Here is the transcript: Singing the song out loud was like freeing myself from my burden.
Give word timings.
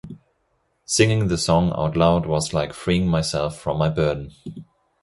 Singing 0.83 1.27
the 1.27 1.37
song 1.37 1.71
out 1.77 1.95
loud 1.95 2.25
was 2.25 2.55
like 2.55 2.73
freeing 2.73 3.07
myself 3.07 3.59
from 3.59 3.77
my 3.77 3.87
burden. 3.89 4.31